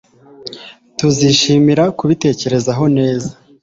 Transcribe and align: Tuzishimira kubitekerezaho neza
Tuzishimira 0.97 1.83
kubitekerezaho 1.97 2.83
neza 2.97 3.29